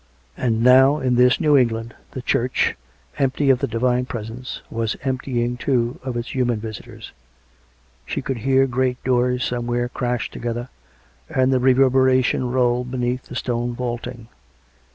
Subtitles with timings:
[0.35, 2.75] And now, in this new England, the church,
[3.19, 7.11] empty of the Divine Presence, was emptying, too, of its human visitors.
[8.07, 10.69] She could hear great doors somewhere crash together,
[11.29, 14.27] and the reverberation roll beneath the stone vaulting.